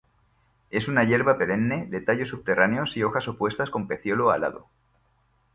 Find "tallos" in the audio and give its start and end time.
2.01-2.29